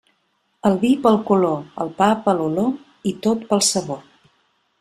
[0.69, 2.73] El vi pel color, el pa per l'olor,
[3.13, 4.05] i tot pel sabor.